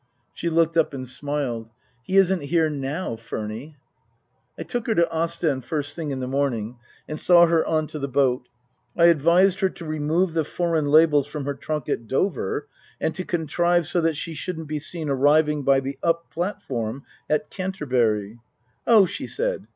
She 0.33 0.49
looked 0.49 0.77
up 0.77 0.95
and 0.95 1.07
smiled." 1.07 1.69
He 2.07 2.17
isn't 2.17 2.41
here 2.45 2.71
now, 2.71 3.17
Furny." 3.17 3.75
I 4.57 4.63
took 4.63 4.87
her 4.87 4.95
to 4.95 5.07
Ostend 5.15 5.63
first 5.63 5.95
thing 5.95 6.09
in 6.09 6.19
the 6.19 6.25
morning 6.27 6.79
and 7.07 7.19
saw 7.19 7.45
her 7.45 7.63
on 7.63 7.85
to 7.85 7.99
the 7.99 8.07
boat. 8.07 8.47
I 8.97 9.05
advised 9.13 9.59
her 9.59 9.69
to 9.69 9.85
remove 9.85 10.33
the 10.33 10.43
foreign 10.43 10.85
labels 10.85 11.27
from 11.27 11.45
her 11.45 11.53
trunk 11.53 11.87
at 11.87 12.07
Dover, 12.07 12.67
and 12.99 13.13
to 13.13 13.23
contrive 13.23 13.85
so 13.85 14.01
that 14.01 14.17
she 14.17 14.33
shouldn't 14.33 14.67
be 14.67 14.79
seen 14.79 15.07
arriving 15.07 15.61
by 15.61 15.79
the 15.79 15.99
up 16.01 16.31
platform 16.31 17.03
at 17.29 17.51
Canterbury." 17.51 18.39
Oh," 18.87 19.05
she 19.05 19.27
said. 19.27 19.67